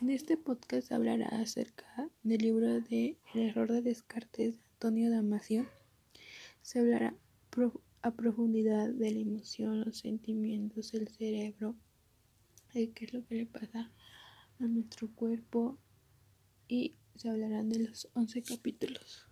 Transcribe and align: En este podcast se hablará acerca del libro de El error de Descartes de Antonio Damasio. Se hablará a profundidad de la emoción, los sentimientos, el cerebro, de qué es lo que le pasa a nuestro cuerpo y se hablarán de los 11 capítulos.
En 0.00 0.08
este 0.08 0.38
podcast 0.38 0.88
se 0.88 0.94
hablará 0.94 1.26
acerca 1.26 2.08
del 2.22 2.40
libro 2.40 2.80
de 2.80 3.18
El 3.34 3.42
error 3.42 3.70
de 3.70 3.82
Descartes 3.82 4.54
de 4.56 4.62
Antonio 4.72 5.10
Damasio. 5.10 5.68
Se 6.62 6.78
hablará 6.78 7.14
a 8.00 8.10
profundidad 8.12 8.88
de 8.88 9.10
la 9.10 9.18
emoción, 9.18 9.82
los 9.82 9.98
sentimientos, 9.98 10.94
el 10.94 11.08
cerebro, 11.08 11.76
de 12.72 12.92
qué 12.92 13.04
es 13.04 13.12
lo 13.12 13.26
que 13.26 13.34
le 13.34 13.46
pasa 13.46 13.92
a 14.58 14.64
nuestro 14.64 15.14
cuerpo 15.14 15.76
y 16.66 16.94
se 17.16 17.28
hablarán 17.28 17.68
de 17.68 17.80
los 17.80 18.08
11 18.14 18.42
capítulos. 18.42 19.29